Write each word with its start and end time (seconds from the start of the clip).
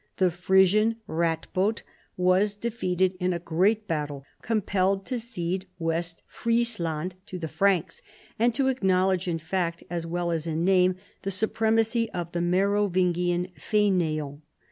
The 0.17 0.31
Frisian 0.31 0.95
Ratbod 1.07 1.83
was 2.17 2.55
defeated 2.55 3.15
in 3.19 3.33
a 3.33 3.39
great 3.39 3.87
battle, 3.87 4.23
compelled 4.41 5.05
to 5.05 5.19
cede 5.19 5.67
West 5.77 6.23
Frieslaud 6.27 7.13
to 7.27 7.37
the 7.37 7.47
Franks, 7.47 8.01
and 8.39 8.51
to 8.55 8.67
acknowledge 8.67 9.27
in 9.27 9.37
fact 9.37 9.83
as 9.91 10.07
well 10.07 10.31
as 10.31 10.47
in 10.47 10.65
name 10.65 10.95
the 11.21 11.29
supremacy 11.29 12.09
of 12.13 12.31
the 12.31 12.41
Merovin 12.41 13.13
gi 13.13 13.27
dn 13.27 13.53
yaineant. 13.53 14.41